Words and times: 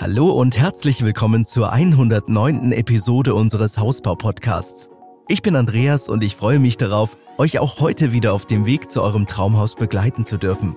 Hallo 0.00 0.30
und 0.30 0.56
herzlich 0.56 1.04
willkommen 1.04 1.44
zur 1.44 1.72
109. 1.72 2.70
Episode 2.70 3.34
unseres 3.34 3.78
Hausbau-Podcasts. 3.78 4.90
Ich 5.26 5.42
bin 5.42 5.56
Andreas 5.56 6.08
und 6.08 6.22
ich 6.22 6.36
freue 6.36 6.60
mich 6.60 6.76
darauf, 6.76 7.18
euch 7.36 7.58
auch 7.58 7.80
heute 7.80 8.12
wieder 8.12 8.32
auf 8.32 8.46
dem 8.46 8.64
Weg 8.64 8.92
zu 8.92 9.02
eurem 9.02 9.26
Traumhaus 9.26 9.74
begleiten 9.74 10.24
zu 10.24 10.36
dürfen. 10.36 10.76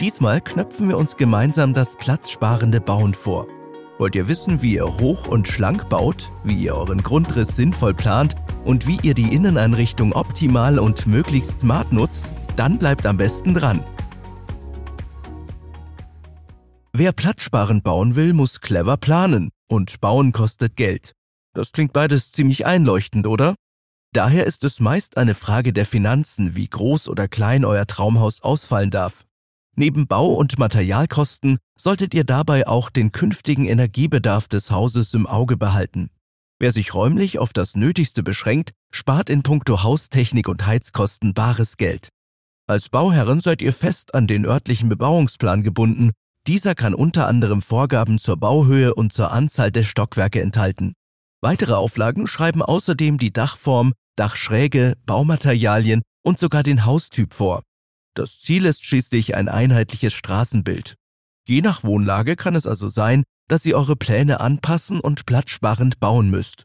Diesmal 0.00 0.40
knöpfen 0.40 0.88
wir 0.88 0.98
uns 0.98 1.16
gemeinsam 1.16 1.74
das 1.74 1.96
platzsparende 1.96 2.80
Bauen 2.80 3.12
vor. 3.12 3.48
Wollt 3.98 4.14
ihr 4.14 4.28
wissen, 4.28 4.62
wie 4.62 4.74
ihr 4.74 4.86
hoch 4.86 5.26
und 5.26 5.48
schlank 5.48 5.88
baut, 5.88 6.30
wie 6.44 6.54
ihr 6.54 6.76
euren 6.76 7.02
Grundriss 7.02 7.56
sinnvoll 7.56 7.94
plant 7.94 8.36
und 8.64 8.86
wie 8.86 9.00
ihr 9.02 9.14
die 9.14 9.34
Inneneinrichtung 9.34 10.12
optimal 10.12 10.78
und 10.78 11.08
möglichst 11.08 11.58
smart 11.58 11.92
nutzt? 11.92 12.28
Dann 12.54 12.78
bleibt 12.78 13.04
am 13.04 13.16
besten 13.16 13.52
dran. 13.52 13.82
Wer 16.92 17.12
platzsparend 17.12 17.84
bauen 17.84 18.16
will, 18.16 18.32
muss 18.32 18.60
clever 18.60 18.96
planen 18.96 19.50
und 19.68 20.00
bauen 20.00 20.32
kostet 20.32 20.74
Geld. 20.74 21.12
Das 21.54 21.70
klingt 21.72 21.92
beides 21.92 22.32
ziemlich 22.32 22.66
einleuchtend, 22.66 23.26
oder? 23.26 23.54
Daher 24.12 24.44
ist 24.44 24.64
es 24.64 24.80
meist 24.80 25.16
eine 25.16 25.34
Frage 25.36 25.72
der 25.72 25.86
Finanzen, 25.86 26.56
wie 26.56 26.68
groß 26.68 27.08
oder 27.08 27.28
klein 27.28 27.64
euer 27.64 27.86
Traumhaus 27.86 28.42
ausfallen 28.42 28.90
darf. 28.90 29.24
Neben 29.76 30.08
Bau- 30.08 30.34
und 30.34 30.58
Materialkosten 30.58 31.58
solltet 31.78 32.12
ihr 32.12 32.24
dabei 32.24 32.66
auch 32.66 32.90
den 32.90 33.12
künftigen 33.12 33.66
Energiebedarf 33.66 34.48
des 34.48 34.72
Hauses 34.72 35.14
im 35.14 35.28
Auge 35.28 35.56
behalten. 35.56 36.10
Wer 36.58 36.72
sich 36.72 36.92
räumlich 36.92 37.38
auf 37.38 37.52
das 37.52 37.76
Nötigste 37.76 38.24
beschränkt, 38.24 38.72
spart 38.90 39.30
in 39.30 39.44
puncto 39.44 39.84
Haustechnik 39.84 40.48
und 40.48 40.66
Heizkosten 40.66 41.34
bares 41.34 41.76
Geld. 41.76 42.08
Als 42.66 42.88
Bauherren 42.88 43.40
seid 43.40 43.62
ihr 43.62 43.72
fest 43.72 44.14
an 44.14 44.26
den 44.26 44.44
örtlichen 44.44 44.88
Bebauungsplan 44.88 45.62
gebunden 45.62 46.10
dieser 46.50 46.74
kann 46.74 46.94
unter 46.94 47.28
anderem 47.28 47.62
Vorgaben 47.62 48.18
zur 48.18 48.36
Bauhöhe 48.36 48.92
und 48.92 49.12
zur 49.12 49.30
Anzahl 49.30 49.70
der 49.70 49.84
Stockwerke 49.84 50.40
enthalten. 50.40 50.94
Weitere 51.40 51.74
Auflagen 51.74 52.26
schreiben 52.26 52.60
außerdem 52.60 53.18
die 53.18 53.32
Dachform, 53.32 53.92
Dachschräge, 54.16 54.96
Baumaterialien 55.06 56.02
und 56.24 56.40
sogar 56.40 56.64
den 56.64 56.84
Haustyp 56.84 57.34
vor. 57.34 57.62
Das 58.16 58.40
Ziel 58.40 58.64
ist 58.64 58.84
schließlich 58.84 59.36
ein 59.36 59.48
einheitliches 59.48 60.12
Straßenbild. 60.12 60.96
Je 61.46 61.60
nach 61.60 61.84
Wohnlage 61.84 62.34
kann 62.34 62.56
es 62.56 62.66
also 62.66 62.88
sein, 62.88 63.22
dass 63.46 63.64
ihr 63.64 63.76
eure 63.76 63.94
Pläne 63.94 64.40
anpassen 64.40 64.98
und 64.98 65.26
platzsparend 65.26 66.00
bauen 66.00 66.30
müsst. 66.30 66.64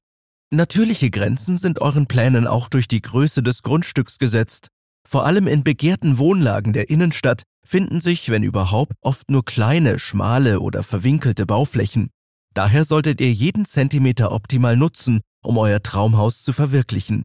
Natürliche 0.50 1.12
Grenzen 1.12 1.58
sind 1.58 1.80
euren 1.80 2.08
Plänen 2.08 2.48
auch 2.48 2.70
durch 2.70 2.88
die 2.88 3.04
Größe 3.04 3.44
des 3.44 3.62
Grundstücks 3.62 4.18
gesetzt. 4.18 4.70
Vor 5.08 5.28
allem 5.28 5.46
in 5.46 5.64
begehrten 5.64 6.18
Wohnlagen 6.18 6.74
der 6.74 6.90
Innenstadt 6.90 7.44
finden 7.66 8.00
sich, 8.00 8.30
wenn 8.30 8.44
überhaupt, 8.44 8.94
oft 9.02 9.30
nur 9.30 9.44
kleine, 9.44 10.00
schmale 10.00 10.60
oder 10.62 10.84
verwinkelte 10.84 11.46
Bauflächen. 11.46 12.12
Daher 12.54 12.86
solltet 12.86 13.20
ihr 13.20 13.34
jeden 13.34 13.66
Zentimeter 13.66 14.32
optimal 14.32 14.78
nutzen, 14.78 15.22
um 15.44 15.58
euer 15.58 15.82
Traumhaus 15.84 16.44
zu 16.44 16.54
verwirklichen. 16.54 17.24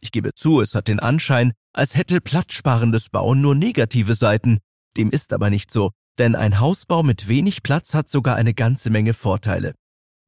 Ich 0.00 0.12
gebe 0.12 0.34
zu, 0.34 0.60
es 0.60 0.74
hat 0.74 0.88
den 0.88 1.00
Anschein, 1.00 1.52
als 1.72 1.96
hätte 1.96 2.20
platzsparendes 2.20 3.10
Bauen 3.10 3.40
nur 3.40 3.54
negative 3.54 4.14
Seiten. 4.14 4.58
Dem 4.96 5.10
ist 5.10 5.32
aber 5.32 5.50
nicht 5.50 5.70
so, 5.70 5.90
denn 6.18 6.36
ein 6.36 6.60
Hausbau 6.60 7.02
mit 7.02 7.28
wenig 7.28 7.62
Platz 7.62 7.94
hat 7.94 8.08
sogar 8.08 8.36
eine 8.36 8.54
ganze 8.54 8.90
Menge 8.90 9.12
Vorteile. 9.12 9.74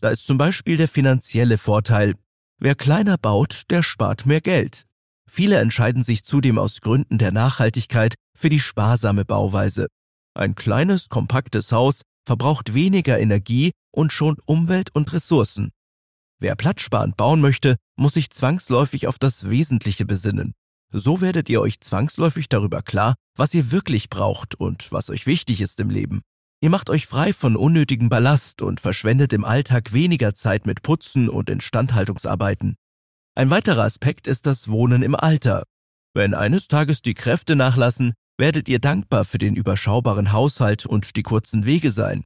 Da 0.00 0.10
ist 0.10 0.26
zum 0.26 0.38
Beispiel 0.38 0.76
der 0.76 0.88
finanzielle 0.88 1.56
Vorteil. 1.56 2.14
Wer 2.58 2.74
kleiner 2.74 3.16
baut, 3.16 3.62
der 3.70 3.82
spart 3.82 4.26
mehr 4.26 4.40
Geld. 4.40 4.86
Viele 5.28 5.58
entscheiden 5.58 6.02
sich 6.02 6.24
zudem 6.24 6.58
aus 6.58 6.80
Gründen 6.80 7.18
der 7.18 7.32
Nachhaltigkeit 7.32 8.14
für 8.36 8.50
die 8.50 8.60
sparsame 8.60 9.24
Bauweise. 9.24 9.88
Ein 10.34 10.54
kleines, 10.54 11.08
kompaktes 11.08 11.72
Haus 11.72 12.02
verbraucht 12.26 12.74
weniger 12.74 13.18
Energie 13.18 13.72
und 13.90 14.12
schont 14.12 14.40
Umwelt 14.46 14.94
und 14.94 15.12
Ressourcen. 15.12 15.70
Wer 16.38 16.54
platzsparend 16.54 17.16
bauen 17.16 17.40
möchte, 17.40 17.76
muss 17.96 18.14
sich 18.14 18.30
zwangsläufig 18.30 19.06
auf 19.06 19.18
das 19.18 19.48
Wesentliche 19.48 20.04
besinnen. 20.04 20.52
So 20.92 21.20
werdet 21.20 21.48
ihr 21.48 21.60
euch 21.60 21.80
zwangsläufig 21.80 22.48
darüber 22.48 22.82
klar, 22.82 23.14
was 23.36 23.54
ihr 23.54 23.70
wirklich 23.70 24.10
braucht 24.10 24.54
und 24.54 24.92
was 24.92 25.10
euch 25.10 25.26
wichtig 25.26 25.60
ist 25.60 25.80
im 25.80 25.90
Leben. 25.90 26.22
Ihr 26.60 26.70
macht 26.70 26.90
euch 26.90 27.06
frei 27.06 27.32
von 27.32 27.56
unnötigem 27.56 28.08
Ballast 28.08 28.62
und 28.62 28.80
verschwendet 28.80 29.32
im 29.32 29.44
Alltag 29.44 29.92
weniger 29.92 30.34
Zeit 30.34 30.66
mit 30.66 30.82
Putzen 30.82 31.28
und 31.28 31.50
Instandhaltungsarbeiten. 31.50 32.76
Ein 33.34 33.50
weiterer 33.50 33.82
Aspekt 33.82 34.26
ist 34.26 34.46
das 34.46 34.68
Wohnen 34.68 35.02
im 35.02 35.14
Alter. 35.14 35.64
Wenn 36.14 36.32
eines 36.32 36.68
Tages 36.68 37.02
die 37.02 37.12
Kräfte 37.12 37.56
nachlassen, 37.56 38.14
werdet 38.38 38.68
ihr 38.68 38.78
dankbar 38.78 39.24
für 39.24 39.38
den 39.38 39.54
überschaubaren 39.54 40.32
Haushalt 40.32 40.86
und 40.86 41.16
die 41.16 41.22
kurzen 41.22 41.64
Wege 41.64 41.90
sein. 41.90 42.24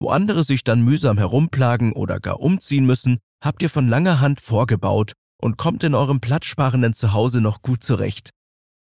Wo 0.00 0.10
andere 0.10 0.44
sich 0.44 0.64
dann 0.64 0.82
mühsam 0.82 1.18
herumplagen 1.18 1.92
oder 1.92 2.18
gar 2.18 2.40
umziehen 2.40 2.86
müssen, 2.86 3.18
habt 3.42 3.62
ihr 3.62 3.70
von 3.70 3.88
langer 3.88 4.20
Hand 4.20 4.40
vorgebaut 4.40 5.12
und 5.40 5.58
kommt 5.58 5.84
in 5.84 5.94
eurem 5.94 6.20
platzsparenden 6.20 6.94
Zuhause 6.94 7.40
noch 7.40 7.62
gut 7.62 7.84
zurecht. 7.84 8.30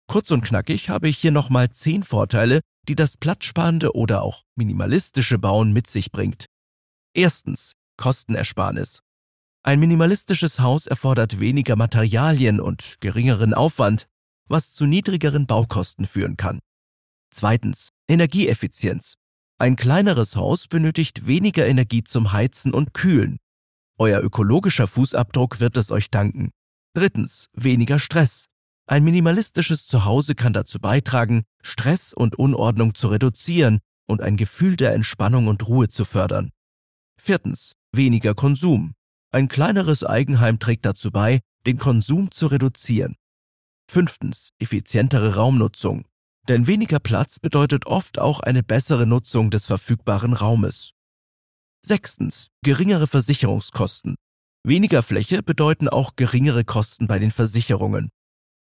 Kurz 0.08 0.32
und 0.32 0.44
knackig 0.44 0.90
habe 0.90 1.08
ich 1.08 1.18
hier 1.18 1.32
nochmal 1.32 1.70
zehn 1.70 2.04
Vorteile, 2.04 2.60
die 2.88 2.96
das 2.96 3.18
platzsparende 3.18 3.96
oder 3.96 4.22
auch 4.24 4.44
minimalistische 4.56 5.38
Bauen 5.38 5.72
mit 5.72 5.88
sich 5.88 6.12
bringt. 6.12 6.46
Erstens 7.14 7.74
Kostenersparnis. 7.98 9.02
Ein 9.64 9.80
minimalistisches 9.80 10.60
Haus 10.60 10.88
erfordert 10.88 11.40
weniger 11.40 11.76
Materialien 11.76 12.60
und 12.60 12.96
geringeren 13.00 13.54
Aufwand, 13.54 14.08
was 14.48 14.72
zu 14.72 14.86
niedrigeren 14.86 15.48
Baukosten 15.48 16.06
führen 16.06 16.38
kann. 16.38 16.60
Zweitens. 17.32 17.90
Energieeffizienz. 18.08 19.16
Ein 19.58 19.76
kleineres 19.76 20.36
Haus 20.36 20.68
benötigt 20.68 21.28
weniger 21.28 21.66
Energie 21.68 22.04
zum 22.04 22.34
Heizen 22.34 22.74
und 22.74 22.94
Kühlen. 22.94 23.38
Euer 23.98 24.22
ökologischer 24.22 24.88
Fußabdruck 24.88 25.60
wird 25.60 25.78
es 25.78 25.92
euch 25.92 26.10
danken. 26.10 26.52
Drittens. 26.94 27.48
Weniger 27.54 28.00
Stress. 28.00 28.48
Ein 28.88 29.04
minimalistisches 29.04 29.88
Zuhause 29.88 30.36
kann 30.36 30.52
dazu 30.52 30.80
beitragen, 30.80 31.44
Stress 31.62 32.12
und 32.14 32.36
Unordnung 32.38 32.96
zu 32.96 33.08
reduzieren 33.08 33.80
und 34.08 34.22
ein 34.22 34.36
Gefühl 34.36 34.76
der 34.76 34.94
Entspannung 34.94 35.48
und 35.48 35.68
Ruhe 35.68 35.88
zu 35.88 36.04
fördern. 36.04 36.52
Viertens. 37.18 37.76
Weniger 37.94 38.34
Konsum. 38.34 38.94
Ein 39.32 39.48
kleineres 39.48 40.04
Eigenheim 40.04 40.60
trägt 40.60 40.86
dazu 40.86 41.12
bei, 41.12 41.40
den 41.66 41.78
Konsum 41.78 42.32
zu 42.32 42.48
reduzieren. 42.48 43.16
Fünftens. 43.92 44.54
Effizientere 44.58 45.36
Raumnutzung. 45.36 46.06
Denn 46.48 46.66
weniger 46.66 47.02
Platz 47.02 47.40
bedeutet 47.40 47.88
oft 47.88 48.20
auch 48.20 48.40
eine 48.40 48.64
bessere 48.64 49.06
Nutzung 49.06 49.52
des 49.52 49.66
verfügbaren 49.66 50.32
Raumes. 50.32 50.92
Sechstens. 51.86 52.48
Geringere 52.64 53.08
Versicherungskosten. 53.08 54.16
Weniger 54.64 55.04
Fläche 55.04 55.44
bedeuten 55.44 55.90
auch 55.90 56.16
geringere 56.16 56.64
Kosten 56.64 57.08
bei 57.08 57.20
den 57.20 57.32
Versicherungen. 57.32 58.12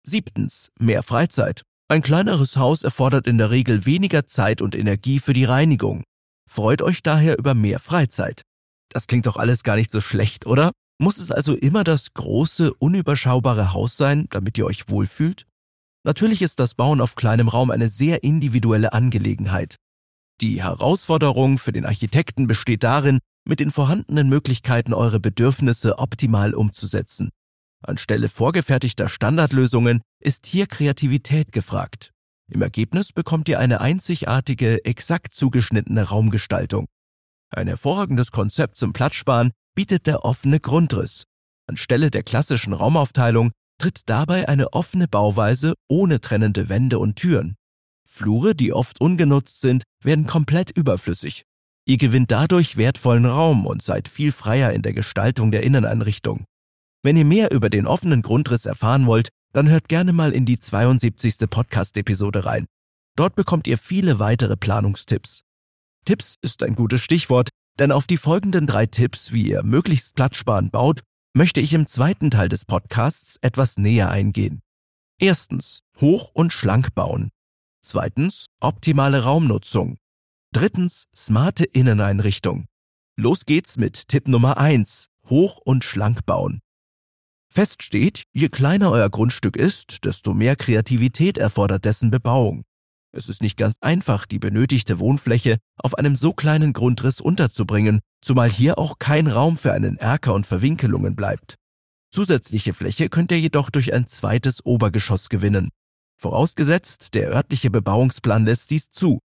Siebtens. 0.02 0.70
Mehr 0.80 1.04
Freizeit. 1.04 1.62
Ein 1.88 2.02
kleineres 2.02 2.58
Haus 2.58 2.84
erfordert 2.84 3.28
in 3.28 3.38
der 3.38 3.52
Regel 3.52 3.86
weniger 3.86 4.26
Zeit 4.26 4.60
und 4.60 4.74
Energie 4.74 5.20
für 5.20 5.34
die 5.34 5.46
Reinigung. 5.46 6.04
Freut 6.50 6.82
euch 6.82 7.04
daher 7.04 7.38
über 7.38 7.54
mehr 7.54 7.78
Freizeit. 7.78 8.42
Das 8.90 9.06
klingt 9.06 9.28
doch 9.28 9.38
alles 9.38 9.62
gar 9.62 9.76
nicht 9.76 9.92
so 9.92 10.02
schlecht, 10.02 10.48
oder? 10.48 10.72
Muss 11.02 11.18
es 11.18 11.32
also 11.32 11.56
immer 11.56 11.84
das 11.84 12.14
große, 12.14 12.76
unüberschaubare 12.76 13.74
Haus 13.74 13.98
sein, 13.98 14.28
damit 14.30 14.60
ihr 14.60 14.68
euch 14.68 14.88
wohlfühlt? 14.88 15.48
Natürlich 16.04 16.44
ist 16.44 16.60
das 16.60 16.76
Bauen 16.76 17.02
auf 17.02 17.16
kleinem 17.16 17.48
Raum 17.48 17.72
eine 17.72 17.90
sehr 17.90 18.24
individuelle 18.24 18.94
Angelegenheit. 18.94 19.78
Die 20.42 20.62
Herausforderung 20.62 21.58
für 21.58 21.72
den 21.72 21.88
Architekten 21.88 22.46
besteht 22.46 22.84
darin, 22.84 23.18
mit 23.46 23.60
den 23.60 23.72
vorhandenen 23.72 24.30
Möglichkeiten 24.30 24.94
eure 24.94 25.20
Bedürfnisse 25.20 25.98
optimal 25.98 26.54
umzusetzen. 26.54 27.32
Anstelle 27.82 28.30
vorgefertigter 28.30 29.10
Standardlösungen 29.10 30.02
ist 30.20 30.46
hier 30.46 30.68
Kreativität 30.68 31.52
gefragt. 31.52 32.12
Im 32.48 32.62
Ergebnis 32.62 33.12
bekommt 33.12 33.50
ihr 33.50 33.58
eine 33.58 33.82
einzigartige, 33.82 34.86
exakt 34.86 35.34
zugeschnittene 35.34 36.04
Raumgestaltung. 36.04 36.86
Ein 37.50 37.68
hervorragendes 37.68 38.30
Konzept 38.30 38.78
zum 38.78 38.94
Platzsparen 38.94 39.52
bietet 39.76 40.08
der 40.08 40.26
offene 40.26 40.60
Grundriss. 40.60 41.24
Anstelle 41.68 42.12
der 42.12 42.24
klassischen 42.24 42.74
Raumaufteilung 42.74 43.52
tritt 43.78 44.02
dabei 44.06 44.48
eine 44.48 44.74
offene 44.74 45.08
Bauweise 45.08 45.74
ohne 45.88 46.22
trennende 46.22 46.70
Wände 46.70 47.00
und 47.00 47.16
Türen. 47.16 47.56
Flure, 48.08 48.54
die 48.54 48.74
oft 48.74 49.00
ungenutzt 49.00 49.62
sind, 49.62 49.84
werden 50.04 50.28
komplett 50.28 50.70
überflüssig. 50.72 51.46
Ihr 51.88 51.98
gewinnt 51.98 52.30
dadurch 52.32 52.78
wertvollen 52.78 53.26
Raum 53.26 53.66
und 53.66 53.82
seid 53.82 54.08
viel 54.08 54.32
freier 54.32 54.74
in 54.74 54.82
der 54.82 54.94
Gestaltung 54.94 55.52
der 55.52 55.64
Inneneinrichtung. 55.64 56.46
Wenn 57.04 57.18
ihr 57.18 57.26
mehr 57.26 57.52
über 57.52 57.70
den 57.70 57.88
offenen 57.88 58.22
Grundriss 58.22 58.66
erfahren 58.66 59.08
wollt, 59.08 59.30
dann 59.54 59.70
hört 59.70 59.90
gerne 59.90 60.14
mal 60.14 60.34
in 60.34 60.46
die 60.46 60.60
72. 60.60 61.50
Podcast-Episode 61.50 62.46
rein. 62.46 62.68
Dort 63.16 63.36
bekommt 63.36 63.68
ihr 63.68 63.78
viele 63.78 64.20
weitere 64.20 64.56
Planungstipps. 64.56 65.42
Tipps 66.06 66.36
ist 66.42 66.64
ein 66.64 66.76
gutes 66.76 67.02
Stichwort, 67.02 67.50
denn 67.80 67.92
auf 67.92 68.08
die 68.08 68.18
folgenden 68.18 68.68
drei 68.68 68.86
Tipps, 68.86 69.34
wie 69.34 69.50
ihr 69.50 69.64
möglichst 69.64 70.16
platzsparend 70.16 70.72
baut, 70.72 71.02
möchte 71.34 71.62
ich 71.62 71.74
im 71.74 71.88
zweiten 71.88 72.30
Teil 72.30 72.50
des 72.50 72.66
Podcasts 72.66 73.38
etwas 73.42 73.78
näher 73.78 74.10
eingehen. 74.10 74.62
Erstens, 75.20 75.82
hoch 76.00 76.32
und 76.34 76.52
schlank 76.52 76.94
bauen. 76.96 77.30
Zweitens, 77.82 78.48
optimale 78.60 79.24
Raumnutzung. 79.24 79.98
Drittens, 80.54 81.08
smarte 81.16 81.64
Inneneinrichtung. 81.64 82.66
Los 83.18 83.46
geht's 83.46 83.78
mit 83.78 84.08
Tipp 84.08 84.28
Nummer 84.28 84.58
1. 84.58 85.08
Hoch 85.30 85.60
und 85.64 85.84
schlank 85.84 86.26
bauen. 86.26 86.60
Fest 87.54 87.84
steht, 87.84 88.24
je 88.34 88.50
kleiner 88.50 88.92
euer 88.92 89.10
Grundstück 89.10 89.58
ist, 89.58 90.06
desto 90.06 90.34
mehr 90.34 90.56
Kreativität 90.56 91.38
erfordert 91.38 91.86
dessen 91.86 92.10
Bebauung. 92.10 92.64
Es 93.14 93.28
ist 93.28 93.42
nicht 93.42 93.58
ganz 93.58 93.76
einfach, 93.82 94.26
die 94.26 94.40
benötigte 94.40 95.00
Wohnfläche 95.00 95.58
auf 95.78 95.96
einem 95.96 96.16
so 96.16 96.34
kleinen 96.34 96.72
Grundriss 96.72 97.20
unterzubringen, 97.20 98.00
zumal 98.22 98.50
hier 98.50 98.78
auch 98.78 99.00
kein 99.00 99.28
Raum 99.28 99.58
für 99.58 99.74
einen 99.74 99.98
Erker 99.98 100.34
und 100.34 100.46
Verwinkelungen 100.46 101.16
bleibt. 101.16 101.56
Zusätzliche 102.14 102.74
Fläche 102.74 103.10
könnt 103.10 103.32
ihr 103.32 103.40
jedoch 103.40 103.70
durch 103.70 103.94
ein 103.94 104.08
zweites 104.08 104.66
Obergeschoss 104.66 105.28
gewinnen. 105.30 105.70
Vorausgesetzt, 106.18 107.14
der 107.14 107.30
örtliche 107.30 107.70
Bebauungsplan 107.70 108.46
lässt 108.46 108.72
dies 108.72 108.90
zu. 108.90 109.20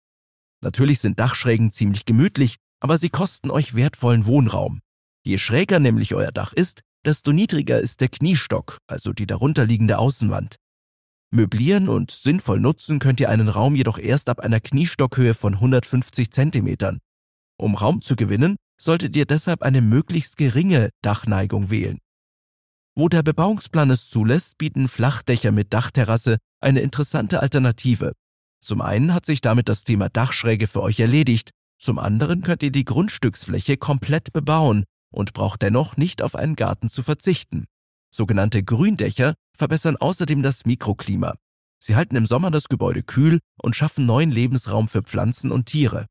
Natürlich 0.62 1.00
sind 1.00 1.18
Dachschrägen 1.18 1.70
ziemlich 1.70 2.06
gemütlich, 2.06 2.56
aber 2.80 2.96
sie 2.96 3.10
kosten 3.10 3.50
euch 3.50 3.74
wertvollen 3.74 4.24
Wohnraum. 4.24 4.80
Je 5.24 5.38
schräger 5.38 5.78
nämlich 5.78 6.14
euer 6.14 6.32
Dach 6.32 6.52
ist, 6.52 6.80
desto 7.04 7.32
niedriger 7.32 7.80
ist 7.80 8.00
der 8.00 8.08
Kniestock, 8.08 8.78
also 8.86 9.12
die 9.12 9.26
darunterliegende 9.26 9.98
Außenwand. 9.98 10.56
Möblieren 11.30 11.88
und 11.88 12.10
sinnvoll 12.10 12.60
nutzen 12.60 12.98
könnt 12.98 13.20
ihr 13.20 13.28
einen 13.28 13.48
Raum 13.48 13.74
jedoch 13.74 13.98
erst 13.98 14.28
ab 14.28 14.40
einer 14.40 14.60
Kniestockhöhe 14.60 15.34
von 15.34 15.54
150 15.54 16.30
Zentimetern. 16.30 16.98
Um 17.56 17.74
Raum 17.74 18.02
zu 18.02 18.16
gewinnen, 18.16 18.56
solltet 18.80 19.16
ihr 19.16 19.26
deshalb 19.26 19.62
eine 19.62 19.80
möglichst 19.80 20.36
geringe 20.36 20.90
Dachneigung 21.02 21.70
wählen. 21.70 21.98
Wo 22.96 23.08
der 23.08 23.22
Bebauungsplan 23.22 23.90
es 23.90 24.08
zulässt, 24.08 24.58
bieten 24.58 24.86
Flachdächer 24.86 25.50
mit 25.50 25.72
Dachterrasse 25.72 26.38
eine 26.60 26.80
interessante 26.80 27.40
Alternative. 27.40 28.12
Zum 28.60 28.80
einen 28.80 29.12
hat 29.12 29.26
sich 29.26 29.40
damit 29.40 29.68
das 29.68 29.84
Thema 29.84 30.08
Dachschräge 30.08 30.66
für 30.66 30.82
euch 30.82 31.00
erledigt, 31.00 31.50
zum 31.78 31.98
anderen 31.98 32.42
könnt 32.42 32.62
ihr 32.62 32.70
die 32.70 32.84
Grundstücksfläche 32.84 33.76
komplett 33.76 34.32
bebauen 34.32 34.84
und 35.12 35.32
braucht 35.32 35.62
dennoch 35.62 35.96
nicht 35.96 36.22
auf 36.22 36.34
einen 36.34 36.56
Garten 36.56 36.88
zu 36.88 37.02
verzichten. 37.02 37.66
Sogenannte 38.14 38.62
Gründächer 38.62 39.34
verbessern 39.56 39.96
außerdem 39.96 40.40
das 40.44 40.66
Mikroklima. 40.66 41.34
Sie 41.82 41.96
halten 41.96 42.14
im 42.14 42.26
Sommer 42.26 42.52
das 42.52 42.68
Gebäude 42.68 43.02
kühl 43.02 43.40
und 43.60 43.74
schaffen 43.74 44.06
neuen 44.06 44.30
Lebensraum 44.30 44.86
für 44.86 45.02
Pflanzen 45.02 45.50
und 45.50 45.66
Tiere. 45.66 46.06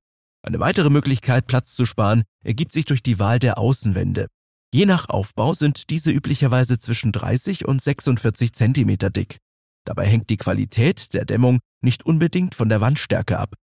Eine 0.45 0.59
weitere 0.59 0.89
Möglichkeit, 0.89 1.47
Platz 1.47 1.75
zu 1.75 1.85
sparen, 1.85 2.23
ergibt 2.43 2.73
sich 2.73 2.83
durch 2.83 3.03
die 3.03 3.19
Wahl 3.19 3.39
der 3.39 3.57
Außenwände. 3.57 4.27
Je 4.73 4.85
nach 4.85 5.07
Aufbau 5.07 5.53
sind 5.53 5.89
diese 5.91 6.11
üblicherweise 6.11 6.77
zwischen 6.77 7.13
30 7.13 7.65
und 7.65 7.81
46 7.81 8.51
Zentimeter 8.51 9.09
dick. 9.09 9.37
Dabei 9.85 10.05
hängt 10.05 10.29
die 10.29 10.37
Qualität 10.37 11.13
der 11.13 11.23
Dämmung 11.23 11.59
nicht 11.81 12.05
unbedingt 12.05 12.53
von 12.53 12.67
der 12.67 12.81
Wandstärke 12.81 13.39
ab. 13.39 13.55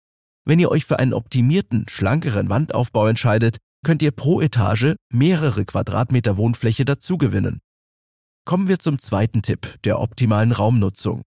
Wenn 0.47 0.61
ihr 0.61 0.71
euch 0.71 0.87
für 0.87 0.99
einen 0.99 1.13
optimierten, 1.13 1.85
schlankeren 1.91 2.49
Wandaufbau 2.49 3.07
entscheidet, 3.07 3.59
könnt 3.85 4.01
ihr 4.01 4.13
pro 4.13 4.41
Etage 4.41 4.95
mehrere 5.13 5.67
Quadratmeter 5.67 6.39
Wohnfläche 6.39 6.87
dazugewinnen. 6.87 7.61
Kommen 8.45 8.69
wir 8.69 8.79
zum 8.79 8.99
zweiten 8.99 9.43
Tipp, 9.43 9.79
der 9.85 10.01
optimalen 10.01 10.53
Raumnutzung. 10.53 11.23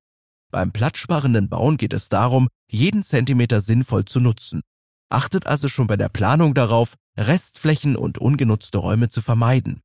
Beim 0.52 0.72
platzsparenden 0.72 1.50
Bauen 1.50 1.78
geht 1.78 1.94
es 1.94 2.10
darum, 2.10 2.48
jeden 2.70 3.04
Zentimeter 3.04 3.62
sinnvoll 3.62 4.06
zu 4.06 4.20
nutzen. 4.20 4.62
Achtet 5.10 5.48
also 5.48 5.68
schon 5.68 5.88
bei 5.88 5.98
der 5.98 6.10
Planung 6.10 6.54
darauf, 6.54 6.96
Restflächen 7.18 7.96
und 7.96 8.18
ungenutzte 8.18 8.80
Räume 8.80 9.10
zu 9.10 9.22
vermeiden. 9.22 9.82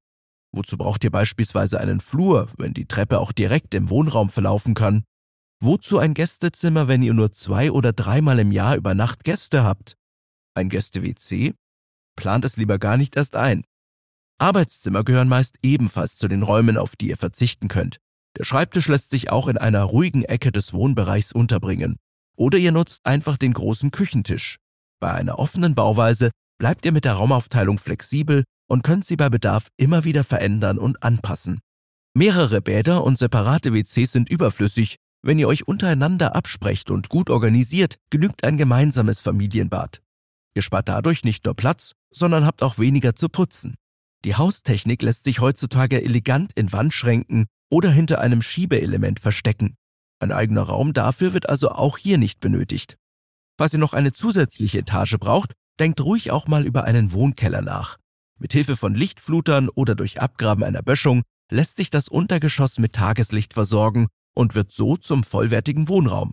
Wozu 0.52 0.78
braucht 0.78 1.04
ihr 1.04 1.10
beispielsweise 1.10 1.80
einen 1.80 2.00
Flur, 2.00 2.48
wenn 2.56 2.72
die 2.72 2.86
Treppe 2.86 3.18
auch 3.18 3.32
direkt 3.32 3.74
im 3.74 3.90
Wohnraum 3.90 4.30
verlaufen 4.30 4.74
kann? 4.74 5.04
Wozu 5.60 5.98
ein 5.98 6.14
Gästezimmer, 6.14 6.88
wenn 6.88 7.02
ihr 7.02 7.14
nur 7.14 7.32
zwei 7.32 7.70
oder 7.70 7.92
dreimal 7.92 8.38
im 8.38 8.52
Jahr 8.52 8.76
über 8.76 8.94
Nacht 8.94 9.24
Gäste 9.24 9.64
habt? 9.64 9.96
Ein 10.54 10.70
Gäste-WC? 10.70 11.54
Plant 12.16 12.44
es 12.44 12.56
lieber 12.56 12.78
gar 12.78 12.96
nicht 12.96 13.16
erst 13.16 13.36
ein. 13.36 13.64
Arbeitszimmer 14.38 15.02
gehören 15.04 15.28
meist 15.28 15.56
ebenfalls 15.62 16.16
zu 16.16 16.28
den 16.28 16.42
Räumen, 16.42 16.76
auf 16.76 16.94
die 16.96 17.08
ihr 17.08 17.16
verzichten 17.16 17.68
könnt. 17.68 17.98
Der 18.36 18.44
Schreibtisch 18.44 18.86
lässt 18.86 19.10
sich 19.10 19.30
auch 19.30 19.48
in 19.48 19.58
einer 19.58 19.82
ruhigen 19.82 20.24
Ecke 20.24 20.52
des 20.52 20.72
Wohnbereichs 20.72 21.32
unterbringen. 21.32 21.96
Oder 22.36 22.58
ihr 22.58 22.70
nutzt 22.70 23.04
einfach 23.04 23.36
den 23.36 23.52
großen 23.52 23.90
Küchentisch. 23.90 24.58
Bei 25.00 25.12
einer 25.12 25.40
offenen 25.40 25.74
Bauweise 25.74 26.30
bleibt 26.58 26.86
ihr 26.86 26.92
mit 26.92 27.04
der 27.04 27.14
Raumaufteilung 27.14 27.78
flexibel 27.78 28.44
und 28.68 28.84
könnt 28.84 29.04
sie 29.04 29.16
bei 29.16 29.28
Bedarf 29.28 29.68
immer 29.76 30.04
wieder 30.04 30.22
verändern 30.22 30.78
und 30.78 31.02
anpassen. 31.02 31.60
Mehrere 32.14 32.60
Bäder 32.60 33.02
und 33.02 33.18
separate 33.18 33.72
WCs 33.72 34.12
sind 34.12 34.28
überflüssig. 34.28 34.96
Wenn 35.22 35.38
ihr 35.38 35.48
euch 35.48 35.66
untereinander 35.66 36.36
absprecht 36.36 36.90
und 36.92 37.08
gut 37.08 37.28
organisiert, 37.28 37.96
genügt 38.10 38.44
ein 38.44 38.56
gemeinsames 38.56 39.20
Familienbad. 39.20 40.00
Ihr 40.54 40.62
spart 40.62 40.88
dadurch 40.88 41.24
nicht 41.24 41.44
nur 41.44 41.54
Platz, 41.54 41.92
sondern 42.12 42.44
habt 42.44 42.62
auch 42.62 42.78
weniger 42.78 43.16
zu 43.16 43.28
putzen. 43.28 43.74
Die 44.24 44.34
Haustechnik 44.34 45.02
lässt 45.02 45.24
sich 45.24 45.40
heutzutage 45.40 46.02
elegant 46.02 46.52
in 46.56 46.72
Wandschränken 46.72 47.46
oder 47.70 47.90
hinter 47.90 48.20
einem 48.20 48.42
Schiebeelement 48.42 49.20
verstecken. 49.20 49.76
Ein 50.20 50.32
eigener 50.32 50.62
Raum 50.62 50.92
dafür 50.92 51.34
wird 51.34 51.48
also 51.48 51.70
auch 51.70 51.98
hier 51.98 52.18
nicht 52.18 52.40
benötigt. 52.40 52.96
Falls 53.56 53.72
ihr 53.74 53.78
noch 53.78 53.92
eine 53.92 54.12
zusätzliche 54.12 54.80
Etage 54.80 55.18
braucht, 55.18 55.52
denkt 55.78 56.00
ruhig 56.00 56.32
auch 56.32 56.48
mal 56.48 56.66
über 56.66 56.84
einen 56.84 57.12
Wohnkeller 57.12 57.62
nach. 57.62 57.96
Mit 58.38 58.52
Hilfe 58.52 58.76
von 58.76 58.94
Lichtflutern 58.94 59.68
oder 59.68 59.94
durch 59.94 60.20
Abgraben 60.20 60.64
einer 60.64 60.82
Böschung 60.82 61.22
lässt 61.50 61.76
sich 61.76 61.90
das 61.90 62.08
Untergeschoss 62.08 62.78
mit 62.78 62.94
Tageslicht 62.94 63.54
versorgen 63.54 64.08
und 64.34 64.56
wird 64.56 64.72
so 64.72 64.96
zum 64.96 65.22
vollwertigen 65.22 65.88
Wohnraum. 65.88 66.32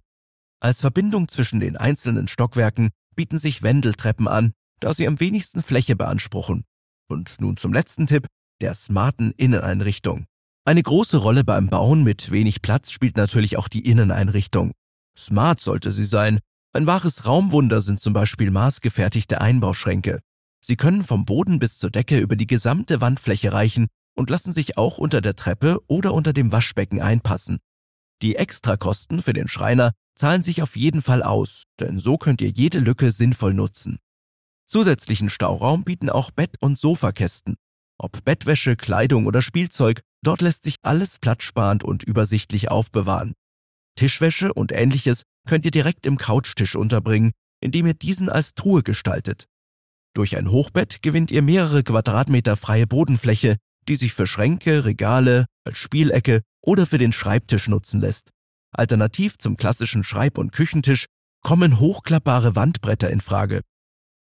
Als 0.59 0.81
Verbindung 0.81 1.27
zwischen 1.27 1.59
den 1.59 1.77
einzelnen 1.77 2.27
Stockwerken 2.27 2.89
bieten 3.15 3.37
sich 3.37 3.61
Wendeltreppen 3.61 4.27
an, 4.27 4.53
da 4.79 4.93
sie 4.93 5.07
am 5.07 5.19
wenigsten 5.19 5.61
Fläche 5.61 5.95
beanspruchen 5.95 6.65
und 7.07 7.39
nun 7.39 7.57
zum 7.57 7.73
letzten 7.73 8.07
Tipp, 8.07 8.27
der 8.61 8.73
smarten 8.75 9.31
Inneneinrichtung. 9.37 10.25
Eine 10.65 10.81
große 10.81 11.17
Rolle 11.17 11.43
beim 11.43 11.69
Bauen 11.69 12.03
mit 12.03 12.31
wenig 12.31 12.61
Platz 12.61 12.91
spielt 12.91 13.17
natürlich 13.17 13.57
auch 13.57 13.67
die 13.67 13.87
Inneneinrichtung. 13.87 14.71
Smart 15.17 15.59
sollte 15.59 15.91
sie 15.91 16.05
sein. 16.05 16.39
Ein 16.73 16.87
wahres 16.87 17.25
Raumwunder 17.25 17.81
sind 17.81 17.99
zum 17.99 18.13
Beispiel 18.13 18.51
maßgefertigte 18.51 19.41
Einbauschränke. 19.41 20.21
Sie 20.61 20.75
können 20.75 21.03
vom 21.03 21.25
Boden 21.25 21.59
bis 21.59 21.77
zur 21.77 21.91
Decke 21.91 22.19
über 22.19 22.35
die 22.35 22.47
gesamte 22.47 22.99
Wandfläche 22.99 23.53
reichen 23.53 23.87
und 24.15 24.29
lassen 24.29 24.53
sich 24.53 24.77
auch 24.77 24.97
unter 24.97 25.21
der 25.21 25.35
Treppe 25.35 25.79
oder 25.87 26.13
unter 26.13 26.33
dem 26.33 26.51
Waschbecken 26.51 27.01
einpassen. 27.01 27.59
Die 28.21 28.35
Extrakosten 28.35 29.21
für 29.21 29.33
den 29.33 29.47
Schreiner 29.47 29.91
zahlen 30.15 30.41
sich 30.41 30.63
auf 30.63 30.75
jeden 30.75 31.01
Fall 31.01 31.21
aus, 31.21 31.65
denn 31.79 31.99
so 31.99 32.17
könnt 32.17 32.41
ihr 32.41 32.49
jede 32.49 32.79
Lücke 32.79 33.11
sinnvoll 33.11 33.53
nutzen. 33.53 33.99
Zusätzlichen 34.67 35.29
Stauraum 35.29 35.83
bieten 35.83 36.09
auch 36.09 36.31
Bett- 36.31 36.59
und 36.59 36.77
Sofakästen. 36.79 37.55
Ob 37.97 38.23
Bettwäsche, 38.25 38.75
Kleidung 38.75 39.25
oder 39.25 39.41
Spielzeug, 39.41 40.01
dort 40.23 40.41
lässt 40.41 40.63
sich 40.63 40.75
alles 40.81 41.19
platzsparend 41.19 41.83
und 41.83 42.03
übersichtlich 42.03 42.69
aufbewahren. 42.69 43.33
Tischwäsche 43.95 44.53
und 44.53 44.71
ähnliches 44.71 45.23
könnt 45.47 45.65
ihr 45.65 45.71
direkt 45.71 46.05
im 46.05 46.17
Couchtisch 46.17 46.75
unterbringen, 46.75 47.31
indem 47.61 47.87
ihr 47.87 47.93
diesen 47.93 48.29
als 48.29 48.53
Truhe 48.53 48.83
gestaltet. 48.83 49.45
Durch 50.13 50.35
ein 50.35 50.49
Hochbett 50.49 51.01
gewinnt 51.01 51.31
ihr 51.31 51.41
mehrere 51.41 51.83
Quadratmeter 51.83 52.57
freie 52.57 52.87
Bodenfläche, 52.87 53.57
die 53.87 53.95
sich 53.95 54.13
für 54.13 54.27
Schränke, 54.27 54.85
Regale, 54.85 55.45
als 55.65 55.77
Spielecke 55.77 56.41
oder 56.61 56.85
für 56.85 56.97
den 56.97 57.11
Schreibtisch 57.11 57.67
nutzen 57.67 58.01
lässt. 58.01 58.31
Alternativ 58.71 59.37
zum 59.37 59.57
klassischen 59.57 60.03
Schreib- 60.03 60.37
und 60.37 60.51
Küchentisch 60.51 61.05
kommen 61.41 61.79
hochklappbare 61.79 62.55
Wandbretter 62.55 63.09
in 63.09 63.21
Frage, 63.21 63.61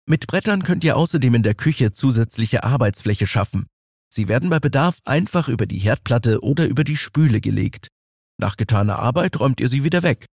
mit 0.07 0.27
Brettern 0.27 0.63
könnt 0.63 0.83
ihr 0.83 0.95
außerdem 0.95 1.35
in 1.35 1.43
der 1.43 1.55
Küche 1.55 1.91
zusätzliche 1.91 2.63
Arbeitsfläche 2.63 3.27
schaffen. 3.27 3.67
Sie 4.09 4.27
werden 4.27 4.49
bei 4.49 4.59
Bedarf 4.59 4.99
einfach 5.05 5.49
über 5.49 5.65
die 5.65 5.79
Herdplatte 5.79 6.41
oder 6.41 6.65
über 6.67 6.83
die 6.83 6.95
Spüle 6.95 7.41
gelegt. 7.41 7.89
Nach 8.39 8.55
getaner 8.55 8.99
Arbeit 8.99 9.39
räumt 9.39 9.59
ihr 9.59 9.67
sie 9.67 9.83
wieder 9.83 10.03
weg. 10.03 10.25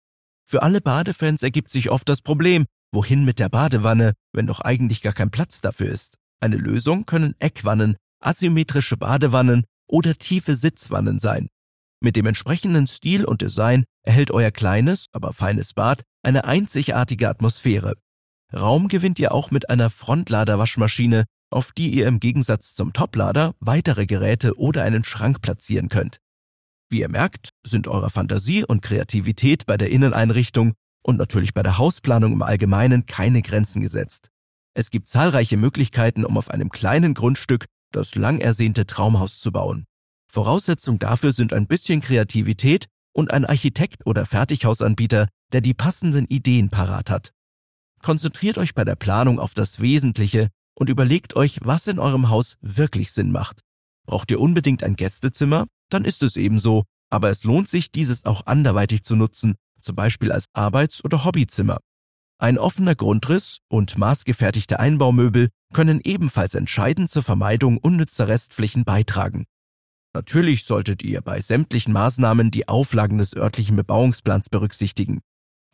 Für 0.44 0.62
alle 0.62 0.80
Badefans 0.80 1.42
ergibt 1.42 1.70
sich 1.70 1.90
oft 1.90 2.08
das 2.08 2.20
Problem, 2.20 2.66
wohin 2.92 3.24
mit 3.24 3.38
der 3.38 3.48
Badewanne, 3.48 4.12
wenn 4.32 4.46
doch 4.46 4.60
eigentlich 4.60 5.00
gar 5.00 5.14
kein 5.14 5.30
Platz 5.30 5.60
dafür 5.62 5.90
ist. 5.90 6.16
Eine 6.40 6.56
Lösung 6.56 7.06
können 7.06 7.34
Eckwannen, 7.38 7.96
asymmetrische 8.20 8.96
Badewannen 8.98 9.64
oder 9.88 10.16
tiefe 10.16 10.56
Sitzwannen 10.56 11.18
sein. 11.18 11.48
Mit 12.00 12.16
dem 12.16 12.26
entsprechenden 12.26 12.86
Stil 12.86 13.24
und 13.24 13.40
Design 13.40 13.84
erhält 14.04 14.32
euer 14.32 14.50
kleines, 14.50 15.06
aber 15.12 15.32
feines 15.32 15.72
Bad 15.72 16.02
eine 16.22 16.44
einzigartige 16.44 17.28
Atmosphäre. 17.28 17.94
Raum 18.54 18.88
gewinnt 18.88 19.18
ihr 19.18 19.32
auch 19.32 19.50
mit 19.50 19.70
einer 19.70 19.90
Frontlader-Waschmaschine, 19.90 21.24
auf 21.50 21.72
die 21.72 21.90
ihr 21.90 22.06
im 22.06 22.20
Gegensatz 22.20 22.74
zum 22.74 22.92
Toplader 22.92 23.54
weitere 23.60 24.06
Geräte 24.06 24.58
oder 24.58 24.82
einen 24.82 25.04
Schrank 25.04 25.42
platzieren 25.42 25.88
könnt. 25.88 26.18
Wie 26.90 27.00
ihr 27.00 27.08
merkt, 27.08 27.50
sind 27.64 27.88
eurer 27.88 28.10
Fantasie 28.10 28.64
und 28.64 28.82
Kreativität 28.82 29.66
bei 29.66 29.76
der 29.76 29.90
Inneneinrichtung 29.90 30.74
und 31.02 31.16
natürlich 31.16 31.54
bei 31.54 31.62
der 31.62 31.78
Hausplanung 31.78 32.32
im 32.32 32.42
Allgemeinen 32.42 33.06
keine 33.06 33.42
Grenzen 33.42 33.82
gesetzt. 33.82 34.28
Es 34.74 34.90
gibt 34.90 35.08
zahlreiche 35.08 35.56
Möglichkeiten, 35.56 36.24
um 36.24 36.36
auf 36.36 36.50
einem 36.50 36.70
kleinen 36.70 37.14
Grundstück 37.14 37.66
das 37.92 38.14
lang 38.14 38.38
ersehnte 38.38 38.86
Traumhaus 38.86 39.40
zu 39.40 39.52
bauen. 39.52 39.84
Voraussetzung 40.30 40.98
dafür 40.98 41.32
sind 41.32 41.52
ein 41.52 41.66
bisschen 41.66 42.00
Kreativität 42.00 42.86
und 43.12 43.32
ein 43.32 43.44
Architekt 43.44 44.06
oder 44.06 44.24
Fertighausanbieter, 44.24 45.28
der 45.52 45.60
die 45.60 45.74
passenden 45.74 46.26
Ideen 46.26 46.70
parat 46.70 47.10
hat. 47.10 47.32
Konzentriert 48.02 48.58
euch 48.58 48.74
bei 48.74 48.84
der 48.84 48.96
Planung 48.96 49.38
auf 49.38 49.54
das 49.54 49.80
Wesentliche 49.80 50.48
und 50.74 50.88
überlegt 50.88 51.36
euch, 51.36 51.60
was 51.62 51.86
in 51.86 52.00
eurem 52.00 52.28
Haus 52.30 52.56
wirklich 52.60 53.12
Sinn 53.12 53.30
macht. 53.30 53.62
Braucht 54.06 54.32
ihr 54.32 54.40
unbedingt 54.40 54.82
ein 54.82 54.96
Gästezimmer? 54.96 55.66
Dann 55.88 56.04
ist 56.04 56.24
es 56.24 56.36
ebenso, 56.36 56.82
aber 57.10 57.30
es 57.30 57.44
lohnt 57.44 57.68
sich, 57.68 57.92
dieses 57.92 58.24
auch 58.24 58.46
anderweitig 58.46 59.04
zu 59.04 59.14
nutzen, 59.14 59.54
zum 59.80 59.94
Beispiel 59.94 60.32
als 60.32 60.46
Arbeits- 60.52 61.04
oder 61.04 61.24
Hobbyzimmer. 61.24 61.78
Ein 62.38 62.58
offener 62.58 62.96
Grundriss 62.96 63.58
und 63.68 63.96
maßgefertigte 63.96 64.80
Einbaumöbel 64.80 65.50
können 65.72 66.00
ebenfalls 66.02 66.54
entscheidend 66.54 67.08
zur 67.08 67.22
Vermeidung 67.22 67.78
unnützer 67.78 68.26
Restflächen 68.26 68.84
beitragen. 68.84 69.44
Natürlich 70.12 70.64
solltet 70.64 71.04
ihr 71.04 71.20
bei 71.20 71.40
sämtlichen 71.40 71.92
Maßnahmen 71.92 72.50
die 72.50 72.66
Auflagen 72.66 73.18
des 73.18 73.36
örtlichen 73.36 73.76
Bebauungsplans 73.76 74.48
berücksichtigen. 74.50 75.20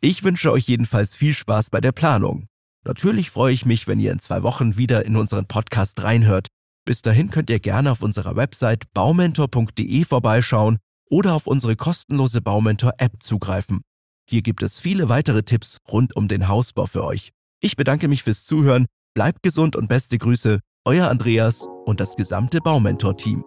Ich 0.01 0.23
wünsche 0.23 0.53
euch 0.53 0.65
jedenfalls 0.65 1.17
viel 1.17 1.33
Spaß 1.33 1.71
bei 1.71 1.81
der 1.81 1.91
Planung. 1.91 2.47
Natürlich 2.85 3.31
freue 3.31 3.53
ich 3.53 3.65
mich, 3.65 3.85
wenn 3.85 3.99
ihr 3.99 4.13
in 4.13 4.19
zwei 4.19 4.43
Wochen 4.43 4.77
wieder 4.77 5.05
in 5.05 5.17
unseren 5.17 5.45
Podcast 5.45 6.01
reinhört. 6.01 6.47
Bis 6.85 7.01
dahin 7.01 7.29
könnt 7.29 7.49
ihr 7.49 7.59
gerne 7.59 7.91
auf 7.91 8.01
unserer 8.01 8.37
Website 8.37 8.85
baumentor.de 8.93 10.05
vorbeischauen 10.05 10.77
oder 11.09 11.33
auf 11.33 11.47
unsere 11.47 11.75
kostenlose 11.75 12.41
Baumentor-App 12.41 13.21
zugreifen. 13.21 13.81
Hier 14.29 14.41
gibt 14.41 14.63
es 14.63 14.79
viele 14.79 15.09
weitere 15.09 15.43
Tipps 15.43 15.79
rund 15.91 16.15
um 16.15 16.29
den 16.29 16.47
Hausbau 16.47 16.85
für 16.85 17.03
euch. 17.03 17.31
Ich 17.59 17.75
bedanke 17.75 18.07
mich 18.07 18.23
fürs 18.23 18.45
Zuhören, 18.45 18.85
bleibt 19.13 19.43
gesund 19.43 19.75
und 19.75 19.89
beste 19.89 20.17
Grüße, 20.17 20.61
euer 20.85 21.09
Andreas 21.09 21.67
und 21.85 21.99
das 21.99 22.15
gesamte 22.15 22.61
Baumentor-Team. 22.61 23.43